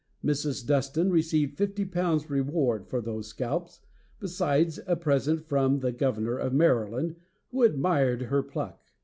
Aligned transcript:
Mrs. 0.25 0.65
Dustin 0.65 1.11
received 1.11 1.55
fifty 1.59 1.85
pounds 1.85 2.27
reward 2.27 2.87
for 2.87 3.01
those 3.01 3.27
scalps, 3.27 3.81
besides 4.19 4.79
a 4.87 4.95
present 4.95 5.47
from 5.47 5.81
the 5.81 5.91
governor 5.91 6.39
of 6.39 6.53
Maryland, 6.55 7.17
who 7.51 7.61
admired 7.61 8.23
her 8.23 8.41
pluck. 8.41 8.81